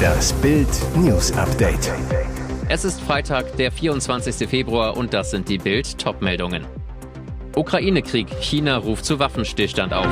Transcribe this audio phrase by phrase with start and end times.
[0.00, 1.92] Das Bild News Update.
[2.68, 4.48] Es ist Freitag, der 24.
[4.48, 6.64] Februar und das sind die Bild Topmeldungen.
[7.56, 10.06] Ukraine-Krieg, China ruft zu Waffenstillstand auf.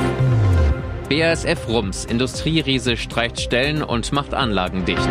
[1.09, 5.09] BASF Rums, Industrieriese streicht Stellen und macht Anlagen dicht.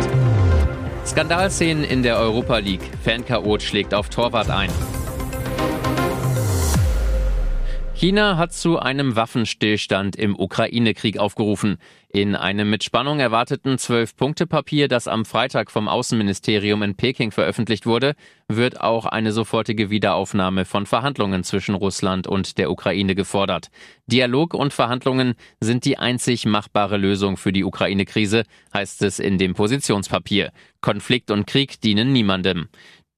[1.05, 4.69] Skandalszenen in der Europa League, Fanchaot schlägt auf Torwart ein.
[7.99, 11.79] China hat zu einem Waffenstillstand im Ukraine-Krieg aufgerufen.
[12.07, 18.15] In einem mit Spannung erwarteten Zwölf-Punkte-Papier, das am Freitag vom Außenministerium in Peking veröffentlicht wurde,
[18.47, 23.67] wird auch eine sofortige Wiederaufnahme von Verhandlungen zwischen Russland und der Ukraine gefordert.
[24.07, 29.55] Dialog und Verhandlungen sind die einzig machbare Lösung für die Ukraine-Krise, heißt es in dem
[29.55, 30.53] Positionspapier.
[30.79, 32.69] Konflikt und Krieg dienen niemandem.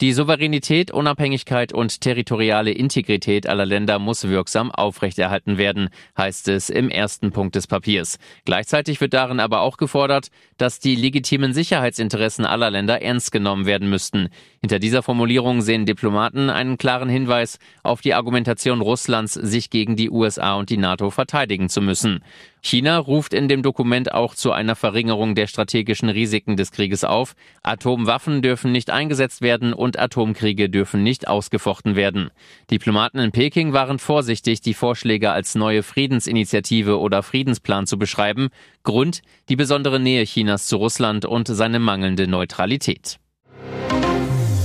[0.01, 6.89] Die Souveränität, Unabhängigkeit und territoriale Integrität aller Länder muss wirksam aufrechterhalten werden, heißt es im
[6.89, 8.17] ersten Punkt des Papiers.
[8.43, 13.91] Gleichzeitig wird darin aber auch gefordert, dass die legitimen Sicherheitsinteressen aller Länder ernst genommen werden
[13.91, 14.29] müssten.
[14.63, 20.11] Hinter dieser Formulierung sehen Diplomaten einen klaren Hinweis auf die Argumentation Russlands, sich gegen die
[20.11, 22.23] USA und die NATO verteidigen zu müssen.
[22.61, 27.33] China ruft in dem Dokument auch zu einer Verringerung der strategischen Risiken des Krieges auf.
[27.63, 32.29] Atomwaffen dürfen nicht eingesetzt werden und Atomkriege dürfen nicht ausgefochten werden.
[32.69, 38.49] Diplomaten in Peking waren vorsichtig, die Vorschläge als neue Friedensinitiative oder Friedensplan zu beschreiben.
[38.83, 43.20] Grund die besondere Nähe Chinas zu Russland und seine mangelnde Neutralität.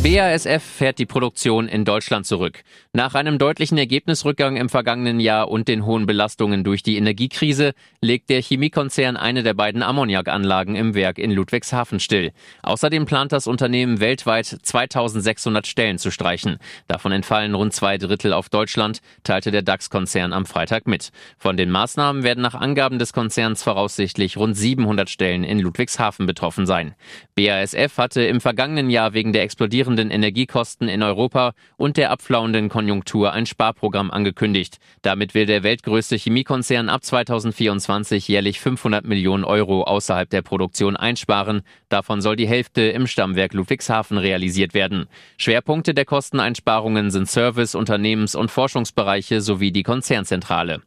[0.06, 2.62] BASF fährt die Produktion in Deutschland zurück.
[2.92, 8.30] Nach einem deutlichen Ergebnisrückgang im vergangenen Jahr und den hohen Belastungen durch die Energiekrise legt
[8.30, 12.30] der Chemiekonzern eine der beiden Ammoniakanlagen im Werk in Ludwigshafen still.
[12.62, 16.58] Außerdem plant das Unternehmen weltweit 2600 Stellen zu streichen.
[16.86, 21.10] Davon entfallen rund zwei Drittel auf Deutschland, teilte der DAX-Konzern am Freitag mit.
[21.36, 26.64] Von den Maßnahmen werden nach Angaben des Konzerns voraussichtlich rund 700 Stellen in Ludwigshafen betroffen
[26.64, 26.94] sein.
[27.34, 32.68] BASF hatte im vergangenen Jahr wegen der explodierenden steigenden Energiekosten in Europa und der abflauenden
[32.68, 34.76] Konjunktur ein Sparprogramm angekündigt.
[35.02, 41.62] Damit will der weltgrößte Chemiekonzern ab 2024 jährlich 500 Millionen Euro außerhalb der Produktion einsparen.
[41.88, 45.06] Davon soll die Hälfte im Stammwerk Ludwigshafen realisiert werden.
[45.38, 50.82] Schwerpunkte der Kosteneinsparungen sind Service-, Unternehmens- und Forschungsbereiche sowie die Konzernzentrale.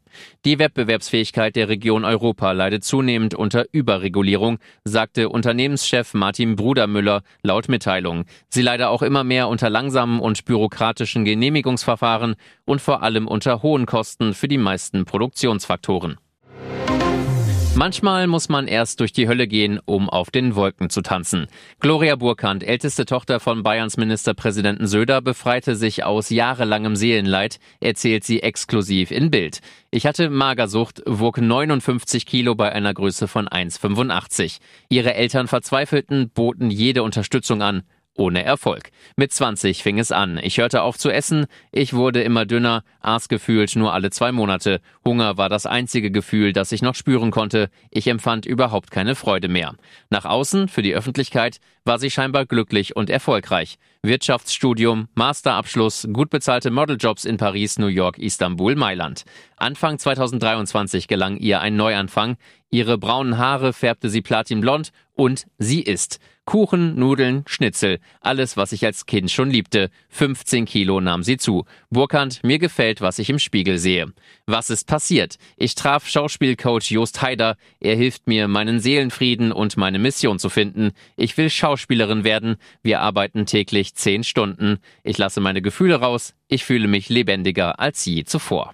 [0.46, 8.26] Die Wettbewerbsfähigkeit der Region Europa leidet zunehmend unter Überregulierung, sagte Unternehmenschef Martin Brudermüller laut Mitteilung.
[8.50, 13.86] Sie leide auch immer mehr unter langsamen und bürokratischen Genehmigungsverfahren und vor allem unter hohen
[13.86, 16.18] Kosten für die meisten Produktionsfaktoren.
[17.80, 21.48] Manchmal muss man erst durch die Hölle gehen, um auf den Wolken zu tanzen.
[21.80, 28.44] Gloria Burkhardt, älteste Tochter von Bayerns Ministerpräsidenten Söder, befreite sich aus jahrelangem Seelenleid, erzählt sie
[28.44, 29.62] exklusiv in Bild.
[29.92, 34.60] Ich hatte Magersucht, wog 59 Kilo bei einer Größe von 1,85.
[34.90, 37.84] Ihre Eltern verzweifelten, boten jede Unterstützung an
[38.16, 38.92] ohne Erfolg.
[39.16, 40.40] Mit 20 fing es an.
[40.42, 44.82] Ich hörte auf zu essen, ich wurde immer dünner, aß gefühlt nur alle zwei Monate.
[45.06, 47.70] Hunger war das einzige Gefühl, das ich noch spüren konnte.
[47.90, 49.76] Ich empfand überhaupt keine Freude mehr.
[50.10, 53.78] Nach außen, für die Öffentlichkeit, war sie scheinbar glücklich und erfolgreich.
[54.02, 59.26] Wirtschaftsstudium, Masterabschluss, gut bezahlte Modeljobs in Paris, New York, Istanbul, Mailand.
[59.58, 62.38] Anfang 2023 gelang ihr ein Neuanfang.
[62.72, 66.20] Ihre braunen Haare färbte sie platinblond und sie ist.
[66.46, 69.92] Kuchen, Nudeln, Schnitzel, alles, was ich als Kind schon liebte.
[70.10, 71.66] 15 Kilo nahm sie zu.
[71.92, 74.08] Burkhardt, mir gefällt, was ich im Spiegel sehe.
[74.48, 75.36] Was ist passiert?
[75.58, 77.56] Ich traf Schauspielcoach Jost Haider.
[77.80, 80.94] Er hilft mir, meinen Seelenfrieden und meine Mission zu finden.
[81.18, 82.56] Ich will Schauspielerin werden.
[82.82, 84.80] Wir arbeiten täglich 10 Stunden.
[85.04, 86.36] Ich lasse meine Gefühle raus.
[86.48, 88.74] Ich fühle mich lebendiger als je zuvor.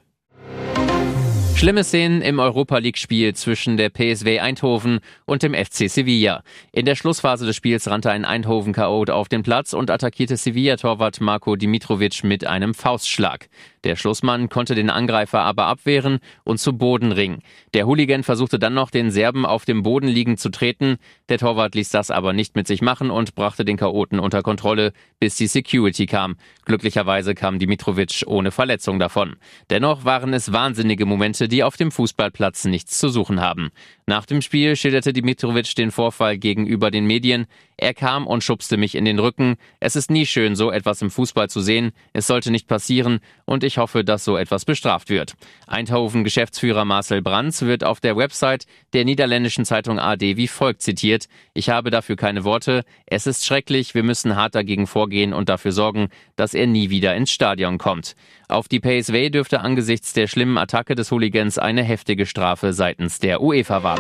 [1.56, 6.44] Schlimme Szenen im Europa League-Spiel zwischen der PSW Eindhoven und dem FC Sevilla.
[6.74, 11.56] In der Schlussphase des Spiels rannte ein Eindhoven-Chaot auf den Platz und attackierte Sevilla-Torwart Marco
[11.56, 13.48] Dimitrovic mit einem Faustschlag.
[13.86, 17.42] Der Schlussmann konnte den Angreifer aber abwehren und zu Boden ringen.
[17.76, 20.98] Der Hooligan versuchte dann noch, den Serben auf dem Boden liegend zu treten.
[21.30, 24.92] Der Torwart ließ das aber nicht mit sich machen und brachte den Chaoten unter Kontrolle,
[25.20, 26.36] bis die Security kam.
[26.66, 29.36] Glücklicherweise kam Dimitrovic ohne Verletzung davon.
[29.70, 33.72] Dennoch waren es wahnsinnige Momente, die auf dem Fußballplatz nichts zu suchen haben.
[34.08, 37.48] Nach dem Spiel schilderte Dimitrovic den Vorfall gegenüber den Medien.
[37.76, 39.56] Er kam und schubste mich in den Rücken.
[39.80, 41.92] Es ist nie schön, so etwas im Fußball zu sehen.
[42.14, 45.34] Es sollte nicht passieren und ich hoffe, dass so etwas bestraft wird.
[45.66, 51.28] Eindhoven-Geschäftsführer Marcel Brands wird auf der Website der niederländischen Zeitung AD wie folgt zitiert.
[51.56, 52.84] Ich habe dafür keine Worte.
[53.08, 53.96] Es ist schrecklich.
[53.96, 58.16] Wir müssen hart dagegen vorgehen und dafür sorgen, dass er nie wieder ins Stadion kommt.
[58.48, 63.42] Auf die PSV dürfte angesichts der schlimmen Attacke des Hooligans eine heftige Strafe seitens der
[63.42, 63.95] UEFA warten.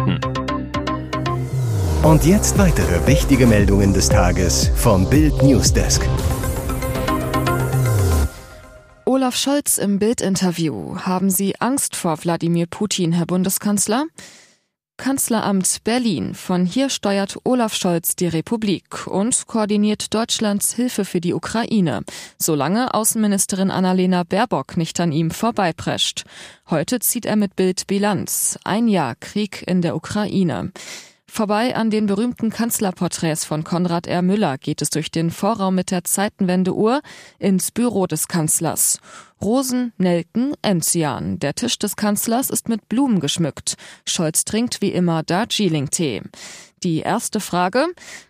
[2.03, 6.07] Und jetzt weitere wichtige Meldungen des Tages vom Bild Newsdesk.
[9.05, 10.97] Olaf Scholz im Bild-Interview.
[10.97, 14.05] Haben Sie Angst vor Wladimir Putin, Herr Bundeskanzler?
[14.97, 16.33] Kanzleramt Berlin.
[16.33, 22.03] Von hier steuert Olaf Scholz die Republik und koordiniert Deutschlands Hilfe für die Ukraine,
[22.37, 26.23] solange Außenministerin Annalena Baerbock nicht an ihm vorbeiprescht.
[26.69, 28.57] Heute zieht er mit Bild Bilanz.
[28.63, 30.71] Ein Jahr Krieg in der Ukraine.
[31.27, 34.21] Vorbei an den berühmten Kanzlerporträts von Konrad R.
[34.21, 37.01] Müller geht es durch den Vorraum mit der Zeitenwendeuhr
[37.39, 38.99] ins Büro des Kanzlers.
[39.41, 41.39] Rosen, Nelken, Enzian.
[41.39, 43.75] Der Tisch des Kanzlers ist mit Blumen geschmückt.
[44.07, 46.21] Scholz trinkt wie immer Darjeeling-Tee.
[46.85, 47.87] Die erste Frage.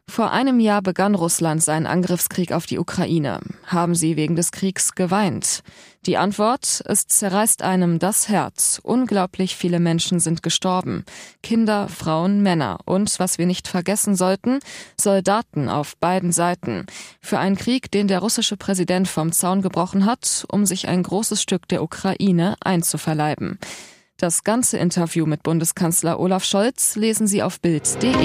[0.07, 3.41] Vor einem Jahr begann Russland seinen Angriffskrieg auf die Ukraine.
[3.65, 5.61] Haben Sie wegen des Kriegs geweint?
[6.05, 8.79] Die Antwort, es zerreißt einem das Herz.
[8.81, 11.03] Unglaublich viele Menschen sind gestorben.
[11.43, 14.59] Kinder, Frauen, Männer und, was wir nicht vergessen sollten,
[14.97, 16.85] Soldaten auf beiden Seiten.
[17.19, 21.41] Für einen Krieg, den der russische Präsident vom Zaun gebrochen hat, um sich ein großes
[21.41, 23.59] Stück der Ukraine einzuverleiben.
[24.17, 28.15] Das ganze Interview mit Bundeskanzler Olaf Scholz lesen Sie auf Bild.de.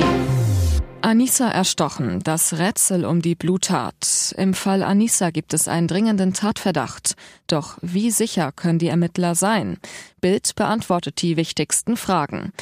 [1.03, 4.33] Anissa erstochen, das Rätsel um die Bluttat.
[4.39, 7.17] Im Fall Anissa gibt es einen dringenden Tatverdacht.
[7.49, 9.79] Doch wie sicher können die Ermittler sein?
[10.21, 12.53] Bild beantwortet die wichtigsten Fragen.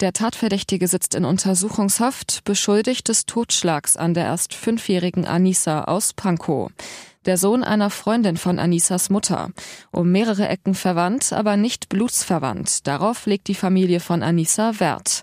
[0.00, 6.70] Der Tatverdächtige sitzt in Untersuchungshaft, beschuldigt des Totschlags an der erst fünfjährigen Anissa aus Pankow
[7.26, 9.50] der Sohn einer Freundin von Anissas Mutter.
[9.90, 12.86] Um mehrere Ecken verwandt, aber nicht blutsverwandt.
[12.86, 15.22] Darauf legt die Familie von Anissa Wert.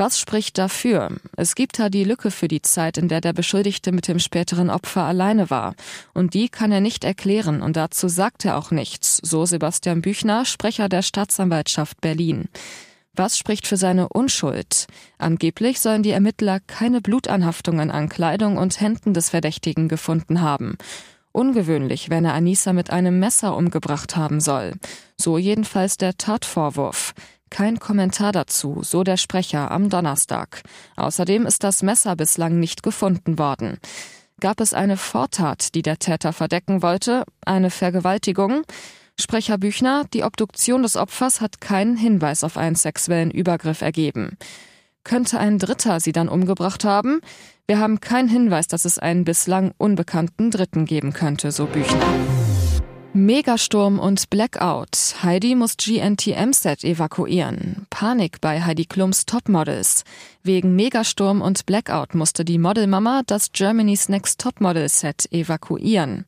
[0.00, 1.10] Was spricht dafür?
[1.36, 4.70] Es gibt da die Lücke für die Zeit, in der der Beschuldigte mit dem späteren
[4.70, 5.74] Opfer alleine war.
[6.14, 10.46] Und die kann er nicht erklären und dazu sagt er auch nichts, so Sebastian Büchner,
[10.46, 12.48] Sprecher der Staatsanwaltschaft Berlin.
[13.14, 14.86] Was spricht für seine Unschuld?
[15.18, 20.78] Angeblich sollen die Ermittler keine Blutanhaftungen an Kleidung und Händen des Verdächtigen gefunden haben.
[21.32, 24.74] Ungewöhnlich, wenn er Anissa mit einem Messer umgebracht haben soll.
[25.16, 27.12] So jedenfalls der Tatvorwurf.
[27.50, 30.62] Kein Kommentar dazu, so der Sprecher am Donnerstag.
[30.96, 33.78] Außerdem ist das Messer bislang nicht gefunden worden.
[34.40, 38.62] Gab es eine Vortat, die der Täter verdecken wollte, eine Vergewaltigung?
[39.20, 44.38] Sprecher Büchner, die Obduktion des Opfers hat keinen Hinweis auf einen sexuellen Übergriff ergeben.
[45.04, 47.20] Könnte ein Dritter sie dann umgebracht haben?
[47.70, 52.02] Wir haben keinen Hinweis, dass es einen bislang unbekannten Dritten geben könnte, so Büchner.
[53.12, 55.14] Megasturm und Blackout.
[55.22, 57.86] Heidi muss GNTM-Set evakuieren.
[57.88, 60.02] Panik bei Heidi Klums Topmodels.
[60.42, 66.24] Wegen Megasturm und Blackout musste die Modelmama das Germany's Next Topmodel-Set evakuieren.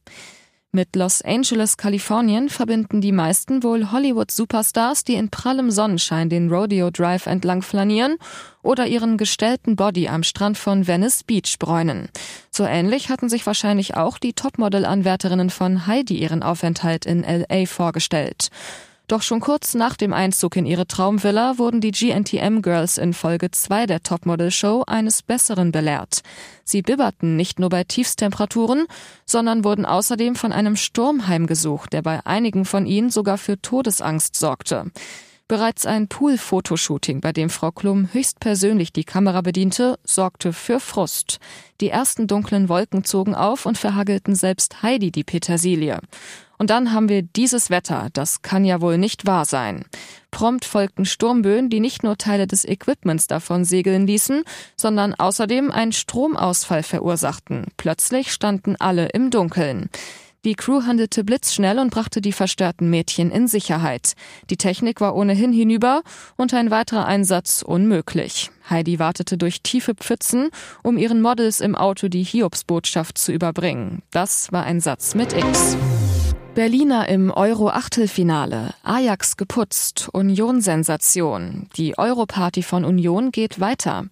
[0.74, 6.88] Mit Los Angeles, Kalifornien verbinden die meisten wohl Hollywood-Superstars, die in prallem Sonnenschein den Rodeo
[6.90, 8.16] Drive entlang flanieren
[8.62, 12.08] oder ihren gestellten Body am Strand von Venice Beach bräunen.
[12.50, 18.48] So ähnlich hatten sich wahrscheinlich auch die Topmodel-Anwärterinnen von Heidi ihren Aufenthalt in LA vorgestellt.
[19.12, 23.50] Doch schon kurz nach dem Einzug in ihre Traumvilla wurden die GNTM Girls in Folge
[23.50, 26.22] 2 der Topmodel-Show eines Besseren belehrt.
[26.64, 28.86] Sie bibberten nicht nur bei Tiefstemperaturen,
[29.26, 34.34] sondern wurden außerdem von einem Sturm heimgesucht, der bei einigen von ihnen sogar für Todesangst
[34.34, 34.90] sorgte.
[35.46, 41.38] Bereits ein Pool-Fotoshooting, bei dem Frau Klum höchstpersönlich die Kamera bediente, sorgte für Frust.
[41.82, 46.00] Die ersten dunklen Wolken zogen auf und verhagelten selbst Heidi die Petersilie.
[46.62, 49.84] Und dann haben wir dieses Wetter, das kann ja wohl nicht wahr sein.
[50.30, 54.44] Prompt folgten Sturmböen, die nicht nur Teile des Equipments davon segeln ließen,
[54.76, 57.66] sondern außerdem einen Stromausfall verursachten.
[57.78, 59.90] Plötzlich standen alle im Dunkeln.
[60.44, 64.12] Die Crew handelte blitzschnell und brachte die verstörten Mädchen in Sicherheit.
[64.48, 66.02] Die Technik war ohnehin hinüber
[66.36, 68.52] und ein weiterer Einsatz unmöglich.
[68.70, 70.50] Heidi wartete durch tiefe Pfützen,
[70.84, 74.02] um ihren Models im Auto die Hiobsbotschaft zu überbringen.
[74.12, 75.76] Das war ein Satz mit X.
[76.54, 78.74] Berliner im Euro-Achtelfinale.
[78.82, 80.10] Ajax geputzt.
[80.12, 81.68] Union-Sensation.
[81.76, 84.04] Die Europarty von Union geht weiter.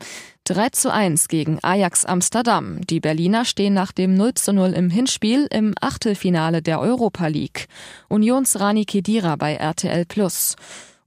[0.44, 2.80] 3 zu 1 gegen Ajax Amsterdam.
[2.86, 7.68] Die Berliner stehen nach dem 0 zu 0 im Hinspiel im Achtelfinale der Europa League.
[8.08, 10.56] Unions Rani Kedira bei RTL Plus.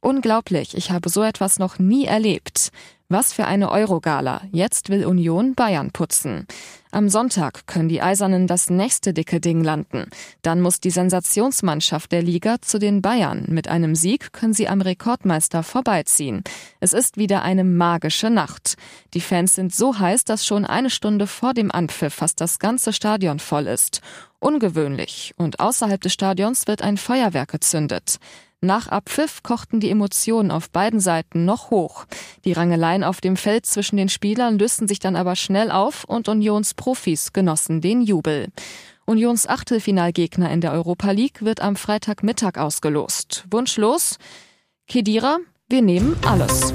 [0.01, 2.71] Unglaublich, ich habe so etwas noch nie erlebt.
[3.09, 4.41] Was für eine Eurogala.
[4.51, 6.47] Jetzt will Union Bayern putzen.
[6.91, 10.09] Am Sonntag können die Eisernen das nächste dicke Ding landen.
[10.41, 13.45] Dann muss die Sensationsmannschaft der Liga zu den Bayern.
[13.49, 16.43] Mit einem Sieg können sie am Rekordmeister vorbeiziehen.
[16.79, 18.75] Es ist wieder eine magische Nacht.
[19.13, 22.93] Die Fans sind so heiß, dass schon eine Stunde vor dem Anpfiff fast das ganze
[22.93, 24.01] Stadion voll ist.
[24.39, 25.33] Ungewöhnlich.
[25.37, 28.19] Und außerhalb des Stadions wird ein Feuerwerk gezündet.
[28.63, 32.05] Nach Abpfiff kochten die Emotionen auf beiden Seiten noch hoch.
[32.45, 36.29] Die Rangeleien auf dem Feld zwischen den Spielern lösten sich dann aber schnell auf und
[36.29, 38.53] Unions Profis genossen den Jubel.
[39.05, 43.43] Unions Achtelfinalgegner in der Europa League wird am Freitagmittag ausgelost.
[43.51, 44.17] Wunschlos?
[44.87, 46.71] Kedira, wir nehmen alles.